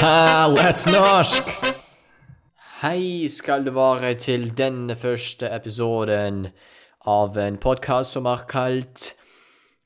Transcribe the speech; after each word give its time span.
Let's 0.00 0.86
norsk! 0.88 1.44
Hei 2.80 3.28
skal 3.28 3.66
det 3.66 3.74
være 3.76 4.14
til 4.16 4.46
denne 4.56 4.94
første 4.96 5.50
episoden 5.52 6.46
av 7.04 7.36
en 7.36 7.58
podkast 7.60 8.16
som 8.16 8.24
er 8.30 8.46
kalt 8.48 9.10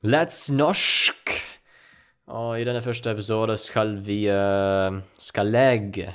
Let's 0.07 0.53
norsk. 0.55 1.33
Og 2.31 2.61
i 2.61 2.67
denne 2.69 2.83
første 2.85 3.11
episoden 3.11 3.59
skal 3.59 3.97
vi 4.07 4.21
uh, 4.31 5.01
skal 5.19 5.51
jeg 5.51 6.07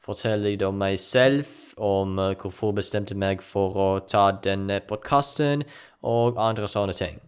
fortelle 0.00 0.48
litt 0.48 0.64
om 0.64 0.80
meg 0.80 0.96
selv, 0.96 1.44
om 1.76 2.16
uh, 2.16 2.32
hvorfor 2.32 2.72
bestemte 2.80 3.12
meg 3.12 3.44
for 3.44 3.76
å 3.76 3.90
ta 4.00 4.30
denne 4.32 4.80
podkasten, 4.80 5.66
og 6.00 6.40
andre 6.40 6.72
sånne 6.72 6.96
ting. 6.96 7.20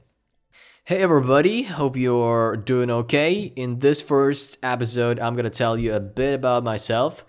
Hey 0.86 1.00
everybody, 1.00 1.62
hope 1.62 1.96
you're 1.96 2.58
doing 2.58 2.90
okay. 2.90 3.50
In 3.56 3.78
this 3.78 4.02
first 4.02 4.58
episode, 4.62 5.18
I'm 5.18 5.32
going 5.32 5.44
to 5.44 5.58
tell 5.64 5.78
you 5.78 5.94
a 5.94 5.98
bit 5.98 6.34
about 6.34 6.62
myself, 6.62 7.24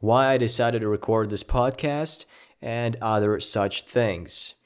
why 0.00 0.32
I 0.32 0.38
decided 0.38 0.80
to 0.80 0.88
record 0.88 1.30
this 1.30 1.44
podcast, 1.44 2.24
and 2.60 2.96
other 3.00 3.38
such 3.38 3.84
things. 3.84 4.56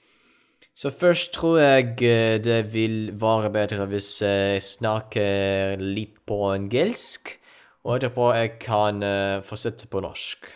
Så 0.75 0.91
først 0.91 1.33
tror 1.33 1.59
jeg 1.59 2.03
eh, 2.03 2.45
det 2.45 2.73
vil 2.73 3.13
være 3.21 3.51
bedre 3.51 3.87
hvis 3.87 4.23
jeg 4.23 4.63
snakker 4.63 5.77
litt 5.77 6.17
på 6.27 6.55
engelsk, 6.55 7.37
og 7.85 7.97
etterpå 7.97 8.33
jeg 8.33 8.59
kan 8.59 9.03
uh, 9.05 9.45
fortsette 9.45 9.87
på 9.87 10.01
norsk. 10.01 10.49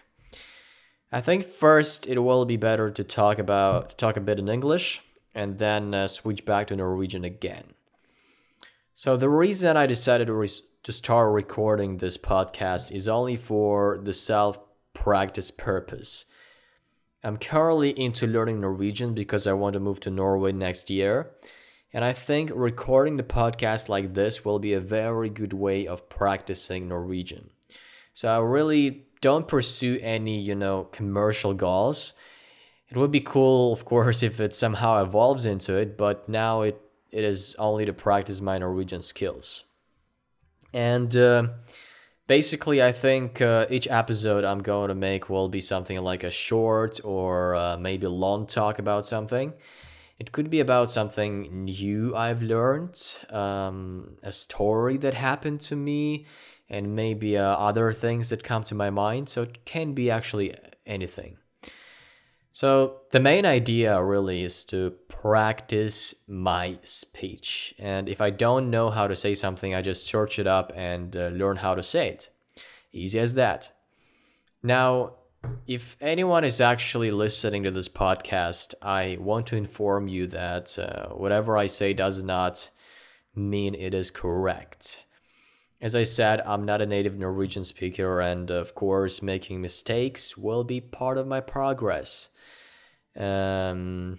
I 1.13 1.21
think 1.21 1.45
first 1.45 2.07
it 2.07 2.19
will 2.19 2.47
be 2.47 2.57
better 2.57 2.89
to 2.91 3.05
talk 3.05 3.39
about 3.39 3.91
to 3.91 3.97
talk 3.97 4.17
a 4.17 4.21
bit 4.21 4.39
in 4.39 4.49
English 4.49 5.03
and 5.35 5.59
then 5.59 5.95
uh, 5.95 6.07
switch 6.09 6.45
back 6.45 6.69
to 6.69 6.77
Norwegian 6.77 7.25
again. 7.25 7.75
So 8.95 9.17
the 9.17 9.29
reason 9.29 9.77
I 9.77 9.87
decided 9.87 10.29
to 10.29 10.35
re- 10.35 10.49
to 10.85 10.93
start 10.93 11.33
recording 11.33 11.97
this 11.97 12.19
podcast 12.19 12.93
is 12.93 13.09
only 13.09 13.37
for 13.37 13.99
the 14.03 14.13
self 14.13 14.59
practice 14.93 15.51
purpose. 15.51 16.27
I'm 17.25 17.39
currently 17.39 17.99
into 17.99 18.27
learning 18.27 18.61
Norwegian 18.61 19.15
because 19.15 19.47
I 19.47 19.55
want 19.55 19.73
to 19.73 19.81
move 19.81 19.99
to 20.01 20.11
Norway 20.11 20.53
next 20.53 20.91
year. 20.91 21.31
And 21.93 22.05
I 22.05 22.13
think 22.13 22.51
recording 22.55 23.17
the 23.17 23.23
podcast 23.23 23.89
like 23.89 24.15
this 24.15 24.45
will 24.45 24.59
be 24.59 24.75
a 24.75 24.81
very 24.81 25.31
good 25.31 25.53
way 25.53 25.87
of 25.87 26.09
practicing 26.09 26.87
Norwegian. 26.87 27.51
So 28.13 28.29
I 28.29 28.39
really 28.39 29.07
don't 29.21 29.49
pursue 29.49 29.99
any, 30.03 30.39
you 30.41 30.55
know, 30.55 30.85
commercial 30.85 31.55
goals. 31.55 32.13
It 32.91 32.97
would 32.97 33.11
be 33.11 33.21
cool, 33.21 33.73
of 33.73 33.85
course, 33.85 34.23
if 34.23 34.41
it 34.41 34.55
somehow 34.55 35.03
evolves 35.03 35.47
into 35.47 35.75
it, 35.77 35.97
but 35.97 36.29
now 36.29 36.63
it 36.63 36.81
it 37.11 37.25
is 37.25 37.55
only 37.61 37.85
to 37.87 37.93
practice 37.93 38.41
my 38.41 38.59
Norwegian 38.59 39.01
skills. 39.01 39.65
And 40.73 41.15
uh, 41.17 41.47
basically, 42.27 42.83
I 42.83 42.91
think 42.91 43.41
uh, 43.41 43.67
each 43.71 43.87
episode 43.89 44.45
I'm 44.45 44.63
going 44.63 44.89
to 44.89 44.97
make 44.97 45.31
will 45.31 45.49
be 45.49 45.61
something 45.61 45.97
like 46.03 46.25
a 46.25 46.31
short 46.31 47.01
or 47.05 47.55
uh, 47.55 47.77
maybe 47.77 48.07
a 48.07 48.11
long 48.11 48.47
talk 48.47 48.81
about 48.81 49.07
something. 49.07 49.53
It 50.19 50.33
could 50.33 50.51
be 50.51 50.59
about 50.59 50.91
something 50.91 51.65
new 51.65 52.17
I've 52.17 52.43
learned, 52.43 53.01
um, 53.31 54.17
a 54.23 54.33
story 54.33 54.97
that 54.99 55.15
happened 55.15 55.61
to 55.63 55.77
me, 55.77 56.27
and 56.69 56.97
maybe 56.97 57.39
uh, 57.39 57.45
other 57.45 57.93
things 57.93 58.31
that 58.31 58.43
come 58.43 58.65
to 58.65 58.75
my 58.75 58.91
mind. 58.91 59.29
So 59.29 59.43
it 59.43 59.65
can 59.65 59.93
be 59.93 60.11
actually 60.11 60.57
anything. 60.85 61.37
So, 62.55 63.01
the 63.11 63.19
main 63.19 63.45
idea 63.45 64.01
really 64.01 64.45
is 64.45 64.63
to 64.67 64.93
practice 65.09 66.15
my 66.29 66.79
speech. 66.85 67.75
And 67.81 68.09
if 68.09 68.21
I 68.21 68.31
don't 68.31 68.71
know 68.71 68.91
how 68.91 69.09
to 69.09 69.17
say 69.17 69.35
something, 69.35 69.75
I 69.75 69.83
just 69.83 70.07
search 70.07 70.39
it 70.39 70.47
up 70.47 70.73
and 70.77 71.17
uh, 71.17 71.31
learn 71.31 71.57
how 71.57 71.75
to 71.75 71.83
say 71.83 72.11
it. 72.11 72.29
Easy 72.93 73.19
as 73.19 73.35
that. 73.35 73.73
Now, 74.63 75.15
if 75.67 75.97
anyone 76.01 76.45
is 76.45 76.61
actually 76.61 77.11
listening 77.11 77.65
to 77.65 77.73
this 77.73 77.89
podcast, 77.89 78.75
I 78.81 79.19
want 79.21 79.49
to 79.49 79.57
inform 79.57 80.07
you 80.07 80.29
that 80.29 80.79
uh, 80.79 81.09
whatever 81.09 81.59
I 81.59 81.67
say 81.67 81.93
does 81.93 82.23
not 82.23 82.71
mean 83.35 83.75
it 83.75 83.95
is 83.95 84.13
correct. 84.13 85.03
As 85.85 85.95
I 85.95 86.05
said, 86.05 86.41
I'm 86.47 86.65
not 86.65 86.81
a 86.81 86.87
native 86.87 87.19
Norwegian 87.19 87.63
speaker, 87.63 88.19
and 88.19 88.51
of 88.51 88.75
course, 88.75 89.21
making 89.21 89.61
mistakes 89.61 90.35
will 90.35 90.65
be 90.65 90.81
part 90.81 91.19
of 91.19 91.27
my 91.27 91.43
progress. 91.43 92.31
Um, 93.15 94.19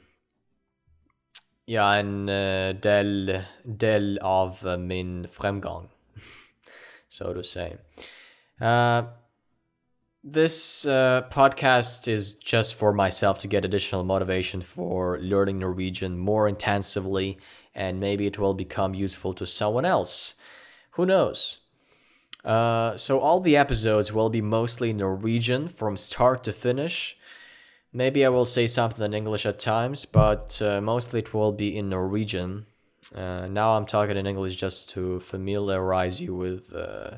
en 1.67 2.29
uh, 2.29 2.73
del, 2.79 3.45
del 3.77 4.19
av 4.21 4.63
uh, 4.63 4.77
min 4.77 5.27
fremgang, 5.35 5.87
so 7.09 7.33
to 7.33 7.43
say. 7.43 7.77
Uh, 8.61 9.05
this 10.23 10.85
uh, 10.85 11.23
podcast 11.31 12.07
is 12.07 12.33
just 12.33 12.75
for 12.75 12.93
myself 12.93 13.39
to 13.39 13.47
get 13.47 13.65
additional 13.65 14.03
motivation 14.03 14.61
for 14.61 15.17
learning 15.19 15.57
Norwegian 15.57 16.15
more 16.15 16.47
intensively, 16.47 17.39
and 17.73 17.99
maybe 17.99 18.27
it 18.27 18.37
will 18.37 18.53
become 18.53 18.93
useful 18.93 19.33
to 19.33 19.47
someone 19.47 19.83
else. 19.85 20.35
Who 20.95 21.05
knows? 21.05 21.59
Uh, 22.43 22.95
so, 22.95 23.19
all 23.19 23.39
the 23.39 23.57
episodes 23.57 24.13
will 24.13 24.29
be 24.29 24.41
mostly 24.41 24.93
Norwegian 24.93 25.67
from 25.67 25.97
start 25.97 26.43
to 26.43 26.53
finish. 26.53 27.17
Maybe 27.91 28.25
I 28.25 28.29
will 28.29 28.45
say 28.45 28.67
something 28.67 29.03
in 29.03 29.13
English 29.13 29.45
at 29.45 29.57
times, 29.57 30.05
but 30.05 30.61
uh, 30.61 30.81
mostly 30.81 31.19
it 31.19 31.33
will 31.33 31.51
be 31.51 31.75
in 31.75 31.89
Norwegian. 31.89 32.65
Uh, 33.13 33.47
now 33.47 33.73
I'm 33.73 33.85
talking 33.85 34.17
in 34.17 34.27
English 34.27 34.55
just 34.57 34.89
to 34.91 35.19
familiarize 35.19 36.21
you 36.21 36.35
with 36.35 36.73
uh, 36.73 37.17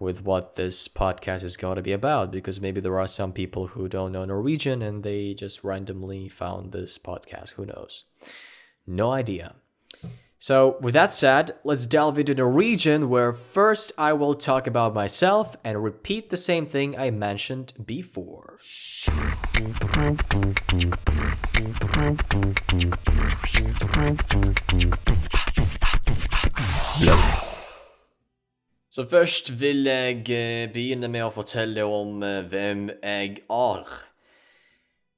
with 0.00 0.22
what 0.22 0.56
this 0.56 0.88
podcast 0.88 1.44
is 1.44 1.56
going 1.56 1.76
to 1.76 1.82
be 1.82 1.92
about, 1.92 2.30
because 2.30 2.60
maybe 2.60 2.80
there 2.80 2.98
are 2.98 3.08
some 3.08 3.32
people 3.32 3.68
who 3.68 3.88
don't 3.88 4.12
know 4.12 4.24
Norwegian 4.24 4.82
and 4.82 5.02
they 5.02 5.34
just 5.34 5.64
randomly 5.64 6.28
found 6.28 6.72
this 6.72 6.98
podcast. 6.98 7.50
Who 7.50 7.66
knows? 7.66 8.04
No 8.86 9.12
idea. 9.12 9.54
So, 10.46 10.76
with 10.78 10.92
that 10.92 11.14
said, 11.14 11.54
let's 11.64 11.86
delve 11.86 12.18
into 12.18 12.34
the 12.34 12.44
region 12.44 13.08
where 13.08 13.32
first 13.32 13.92
I 13.96 14.12
will 14.12 14.34
talk 14.34 14.66
about 14.66 14.92
myself 14.92 15.56
and 15.64 15.82
repeat 15.82 16.28
the 16.28 16.36
same 16.36 16.66
thing 16.66 16.98
I 16.98 17.08
mentioned 17.10 17.72
before. 17.86 18.58
Så 28.90 29.06
først 29.10 29.60
vil 29.60 29.84
jeg 29.84 30.30
eh, 30.30 30.68
begynne 30.68 31.08
med 31.08 31.24
å 31.24 31.32
fortelle 31.32 31.88
om 31.88 32.20
eh, 32.20 32.42
hvem 32.44 32.90
jeg 33.00 33.38
er. 33.48 33.94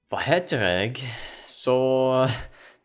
Hva 0.06 0.22
heter 0.22 0.62
jeg? 0.62 1.02
Så 1.50 1.74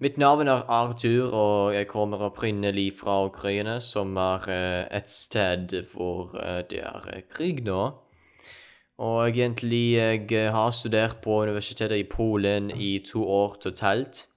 mitt 0.02 0.18
navn 0.18 0.50
er 0.50 0.66
Arthur, 0.70 1.34
og 1.34 1.74
jeg 1.76 1.88
kommer 1.88 2.24
opprinnelig 2.26 2.96
fra 3.00 3.20
Ukraina, 3.28 3.80
som 3.80 4.16
er 4.18 4.48
eh, 4.50 4.98
et 4.98 5.12
sted 5.12 5.76
hvor 5.94 6.34
det 6.70 6.82
er 6.82 7.22
krig 7.30 7.62
nå. 7.66 7.84
Og 9.02 9.30
egentlig 9.30 9.96
jeg 9.96 10.52
har 10.54 10.74
studert 10.74 11.22
på 11.24 11.42
universitetet 11.46 12.02
i 12.02 12.10
Polen 12.10 12.70
i 12.74 13.00
to 13.06 13.24
år 13.30 13.58
totalt. 13.62 14.28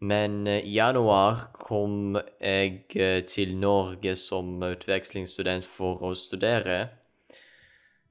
Men 0.00 0.46
i 0.46 0.72
januar 0.74 1.50
kom 1.52 2.16
jeg 2.40 3.26
til 3.28 3.52
Norge 3.56 4.16
som 4.16 4.56
utvekslingsstudent 4.64 5.68
for 5.68 6.00
å 6.02 6.14
studere. 6.18 7.01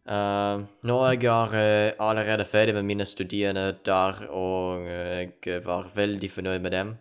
Uh, 0.01 0.63
nå 0.81 0.95
er 1.06 1.19
jeg 1.22 1.51
uh, 1.53 1.94
allerede 2.01 2.45
ferdig 2.50 2.73
med 2.73 2.88
mine 2.89 3.06
studiene 3.06 3.67
der, 3.85 4.23
og 4.34 4.88
jeg 4.89 5.62
var 5.66 5.91
veldig 5.96 6.29
fornøyd 6.31 6.59
med 6.59 6.72
dem. 6.72 6.96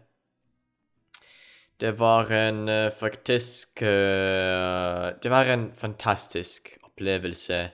Det 1.80 1.94
var 1.98 2.28
en 2.28 2.68
uh, 2.68 2.90
faktisk 2.92 3.80
Det 3.80 5.30
var 5.30 5.44
en 5.48 5.72
fantastisk 5.74 6.76
opplevelse 6.84 7.70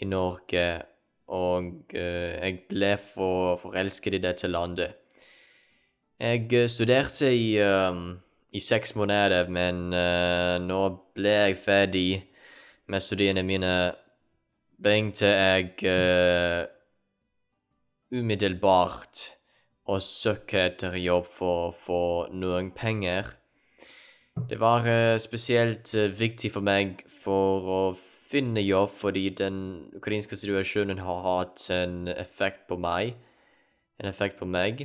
i 0.00 0.04
Norge, 0.04 0.82
og 1.28 1.94
jeg 1.94 2.58
ble 2.68 2.96
for, 2.98 3.56
forelsket 3.56 4.14
i 4.14 4.18
dette 4.18 4.48
landet. 4.48 4.92
Jeg 6.18 6.70
studerte 6.70 7.30
i, 7.30 7.54
i 8.52 8.60
seks 8.60 8.96
måneder, 8.96 9.48
men 9.48 9.88
nå 10.66 10.80
ble 11.14 11.30
jeg 11.30 11.56
ferdig 11.56 12.24
med 12.88 13.00
studiene 13.00 13.42
mine. 13.42 13.94
Begynte 14.84 15.30
jeg 15.30 15.78
uh, 15.88 16.66
umiddelbart 18.12 19.22
å 19.88 19.96
søke 19.96 20.58
etter 20.66 20.98
jobb 21.00 21.24
for 21.24 21.70
å 21.70 21.70
få 21.72 22.00
noen 22.36 22.68
penger. 22.76 23.30
Det 24.50 24.58
var 24.60 24.84
uh, 24.84 25.16
spesielt 25.16 25.88
viktig 26.18 26.50
for 26.52 26.66
meg 26.66 27.00
for 27.08 27.70
å 27.76 27.78
finne 27.96 28.60
jobb, 28.60 28.92
fordi 28.92 29.30
den 29.38 29.62
ukrainske 29.96 30.36
situasjonen 30.36 31.00
har 31.06 31.24
hatt 31.30 31.64
en 31.72 32.10
effekt 32.12 32.66
på 32.68 32.76
meg. 32.76 33.14
En 33.96 34.10
effekt 34.10 34.36
på 34.36 34.50
meg. 34.50 34.84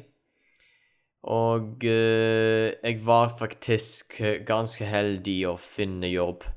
Og 1.28 1.84
uh, 1.84 2.72
jeg 2.72 3.04
var 3.04 3.36
faktisk 3.36 4.16
ganske 4.48 4.88
heldig 4.88 5.42
å 5.52 5.58
finne 5.60 6.08
jobb 6.08 6.48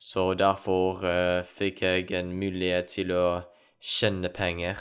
Så 0.00 0.30
derfor 0.32 1.02
uh, 1.04 1.42
fikk 1.44 1.82
jeg 1.84 2.12
en 2.16 2.32
mulighet 2.32 2.88
til 2.88 3.12
å 3.12 3.24
tjene 3.84 4.30
penger. 4.32 4.80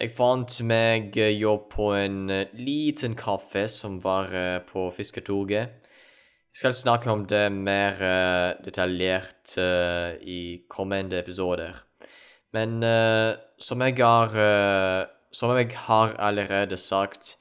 Jeg 0.00 0.14
fant 0.16 0.54
meg 0.64 1.16
jobb 1.18 1.66
på 1.74 1.90
en 1.98 2.30
liten 2.56 3.16
kaffe 3.18 3.66
som 3.68 3.98
var 4.00 4.30
på 4.68 4.86
Fisketorget. 4.96 5.74
Jeg 6.50 6.60
skal 6.62 6.76
snakke 6.78 7.10
om 7.12 7.24
det 7.28 7.42
mer 7.52 7.98
detaljert 8.64 9.58
i 9.58 10.62
kommende 10.70 11.18
episoder. 11.18 11.82
Men 12.54 12.78
som 13.58 13.82
jeg 13.82 13.98
har 13.98 14.30
Som 15.32 15.52
jeg 15.56 15.76
har 15.76 16.14
allerede 16.18 16.76
sagt, 16.76 17.36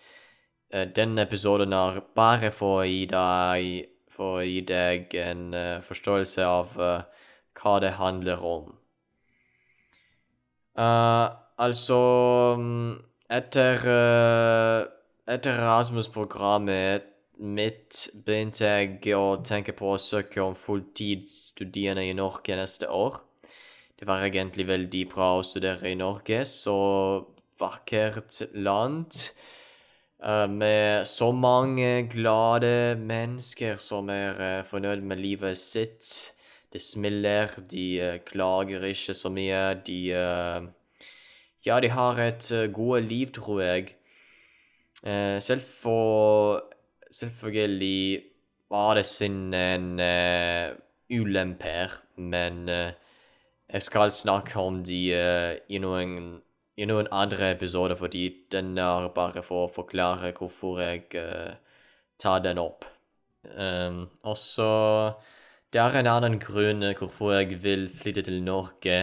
denne 0.72 1.22
episoden 1.22 1.74
er 1.74 2.02
bare 2.16 2.52
for 2.52 2.82
å 2.82 2.86
gi 2.86 3.06
deg 3.10 3.88
for 4.20 4.42
å 4.42 4.46
gi 4.46 4.60
deg 4.68 5.16
en 5.16 5.50
uh, 5.56 5.80
forståelse 5.86 6.46
av 6.46 6.76
uh, 6.76 7.26
hva 7.60 7.76
det 7.84 7.96
handler 8.00 8.44
om. 8.46 8.74
Uh, 10.80 11.28
altså 11.60 12.00
mm, 12.60 13.06
Etter, 13.30 13.84
etter 15.30 15.60
Erasmus-programmet 15.62 17.04
mitt 17.46 18.08
begynte 18.26 18.66
jeg 18.66 19.14
å 19.14 19.36
tenke 19.46 19.76
på 19.78 19.92
å 19.94 20.00
søke 20.02 20.42
om 20.42 20.56
fulltidsstudiene 20.58 22.08
i 22.10 22.16
Norge 22.18 22.58
neste 22.58 22.90
år. 22.90 23.20
Det 24.00 24.08
var 24.10 24.26
egentlig 24.26 24.66
veldig 24.66 25.04
bra 25.14 25.36
å 25.38 25.46
studere 25.46 25.92
i 25.92 26.00
Norge, 26.00 26.42
så 26.50 26.80
vakkert 27.62 28.42
land. 28.58 29.14
Eh, 30.24 30.48
med 30.50 31.08
så 31.08 31.32
mange 31.32 32.08
glade 32.12 32.96
mennesker 33.00 33.78
som 33.80 34.10
er 34.12 34.36
uh, 34.36 34.66
fornøyd 34.68 35.02
med 35.08 35.18
livet 35.18 35.58
sitt. 35.58 36.34
De 36.74 36.80
smiler, 36.80 37.48
de 37.72 37.86
uh, 38.04 38.18
klager 38.28 38.84
ikke 38.84 39.16
så 39.16 39.32
mye. 39.32 39.80
De 39.88 40.00
Ja, 41.66 41.80
de 41.80 41.90
har 41.90 42.20
et 42.20 42.52
gode 42.74 43.02
liv, 43.02 43.32
tror 43.32 43.62
jeg. 43.62 43.96
selv 45.42 45.62
for 45.62 46.64
Selvfølgelig 47.12 48.22
var 48.70 48.94
det 48.96 49.06
sin 49.06 49.54
en 49.54 50.00
ulemper, 51.12 51.90
men 52.16 52.70
jeg 52.70 53.82
skal 53.82 54.12
snakke 54.12 54.60
om 54.60 54.84
de 54.84 55.02
i 55.70 55.78
noen 55.78 56.42
i 56.80 56.88
noen 56.88 57.10
andre 57.12 57.52
episoder, 57.56 57.98
fordi 58.00 58.24
den 58.54 58.78
er 58.80 59.10
bare 59.16 59.44
for 59.44 59.66
å 59.66 59.74
forklare 59.74 60.32
hvorfor 60.38 60.80
jeg 60.80 61.04
uh, 61.20 61.58
tar 62.22 62.44
den 62.46 62.62
opp. 62.62 62.88
Um, 63.44 64.08
og 64.24 64.38
så 64.38 64.72
Det 65.72 65.80
er 65.80 66.00
en 66.00 66.08
annen 66.10 66.40
grunn 66.42 66.82
hvorfor 66.98 67.36
jeg 67.36 67.60
vil 67.64 67.88
flytte 67.94 68.24
til 68.26 68.42
Norge. 68.44 68.98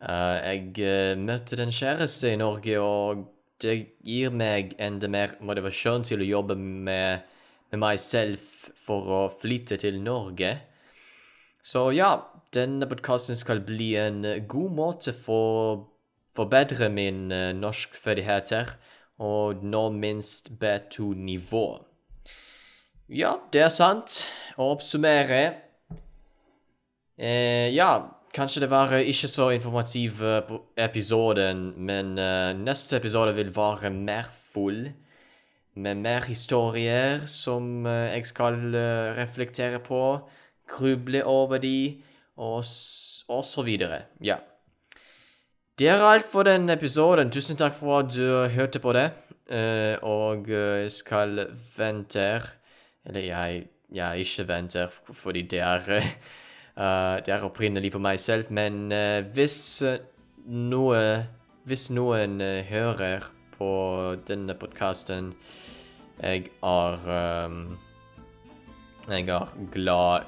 Uh, 0.00 0.38
jeg 0.40 0.72
uh, 0.80 1.18
møtte 1.18 1.58
den 1.58 1.74
kjæreste 1.74 2.32
i 2.32 2.40
Norge, 2.40 2.78
og 2.80 3.26
det 3.62 3.76
gir 4.02 4.30
meg 4.30 4.72
enda 4.78 5.08
mer 5.08 5.36
motivasjon 5.40 6.06
til 6.08 6.22
å 6.22 6.30
jobbe 6.30 6.56
med, 6.56 7.26
med 7.70 7.82
meg 7.82 8.00
selv 8.00 8.40
for 8.82 9.10
å 9.10 9.22
flytte 9.42 9.76
til 9.78 10.00
Norge. 10.02 10.56
Så 11.62 11.90
ja, 11.94 12.16
denne 12.54 12.88
podkasten 12.90 13.38
skal 13.38 13.62
bli 13.62 13.92
en 14.00 14.24
god 14.50 14.74
måte 14.74 15.14
for 15.14 15.91
forbedre 16.36 16.88
mine 16.92 17.50
uh, 17.50 17.56
norskferdigheter 17.56 18.74
og 19.22 19.62
nå 19.64 19.88
minst 19.94 20.50
B2-nivå. 20.60 21.66
Ja, 23.12 23.36
det 23.52 23.66
er 23.66 23.72
sant. 23.72 24.22
Å 24.56 24.72
oppsummere 24.72 25.40
eh, 27.20 27.68
Ja, 27.74 27.90
kanskje 28.32 28.64
det 28.64 28.70
var 28.72 28.94
ikke 28.98 29.28
så 29.28 29.50
informativ 29.54 30.22
episoden, 30.80 31.74
men 31.76 32.16
uh, 32.18 32.50
neste 32.56 32.98
episode 32.98 33.34
vil 33.36 33.52
være 33.54 33.92
mer 33.92 34.32
full. 34.54 34.86
Med 35.72 36.00
mer 36.04 36.24
historier 36.28 37.26
som 37.30 37.84
uh, 37.86 38.08
jeg 38.12 38.26
skal 38.28 38.58
reflektere 39.18 39.80
på, 39.84 40.02
gruble 40.72 41.22
over 41.28 41.60
de, 41.60 42.00
og, 42.40 42.64
og 43.28 43.44
så 43.44 43.64
videre. 43.66 44.06
Ja. 44.24 44.40
Det 45.82 45.90
er 45.90 46.02
alt 46.06 46.28
for 46.30 46.46
den 46.46 46.70
episoden. 46.70 47.30
Tusen 47.34 47.56
takk 47.58 47.72
for 47.74 48.04
at 48.04 48.12
du 48.14 48.46
hørte 48.54 48.78
på 48.78 48.92
det. 48.94 49.08
Uh, 49.50 49.98
og 50.06 50.46
jeg 50.46 50.90
skal 50.94 51.40
vente 51.76 52.40
Eller 53.06 53.20
jeg, 53.20 53.64
jeg 53.90 54.18
ikke 54.18 54.48
venter, 54.48 54.86
fordi 55.10 55.42
det 55.42 55.58
er 55.58 55.80
uh, 55.90 57.18
Det 57.26 57.34
er 57.34 57.42
opprinnelig 57.42 57.92
for 57.92 57.98
meg 57.98 58.20
selv. 58.20 58.44
Men 58.50 58.92
hvis 59.34 59.82
noe 60.46 61.26
Hvis 61.66 61.90
noen 61.90 62.40
hører 62.70 63.26
på 63.58 63.72
denne 64.28 64.54
podkasten 64.54 65.34
Jeg 66.22 66.46
er 66.62 67.10
Jeg 69.10 69.28
er 69.28 69.54
glad 69.72 70.22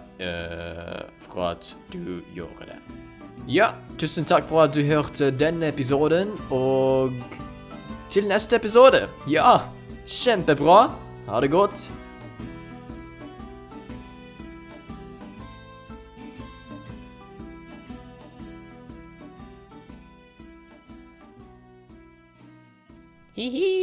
for 1.19 1.43
at 1.47 1.77
du 1.93 2.23
gjorde 2.35 2.73
det. 2.75 3.14
Ja, 3.49 3.75
tusen 4.01 4.25
takk 4.25 4.47
for 4.49 4.65
at 4.65 4.75
du 4.75 4.81
hørte 4.89 5.29
denne 5.31 5.69
episoden, 5.69 6.33
og 6.51 7.13
til 8.11 8.29
neste 8.31 8.57
episode. 8.57 9.05
Ja, 9.29 9.59
kjempebra. 10.07 10.89
Ha 11.29 11.41
det 11.45 11.51
godt. 11.53 11.91
Hi-hi. 23.35 23.74